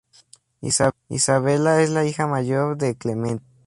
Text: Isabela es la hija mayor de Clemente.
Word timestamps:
Isabela 1.09 1.79
es 1.83 1.91
la 1.91 2.03
hija 2.05 2.25
mayor 2.25 2.75
de 2.75 2.95
Clemente. 2.97 3.45